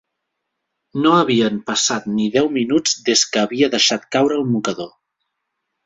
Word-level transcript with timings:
No 1.03 1.11
havien 1.17 1.59
passat 1.67 2.09
ni 2.15 2.27
deu 2.37 2.51
minuts 2.57 2.99
des 3.11 3.25
que 3.35 3.45
havia 3.45 3.73
deixat 3.79 4.13
caure 4.17 4.43
el 4.43 4.51
mocador. 4.57 4.95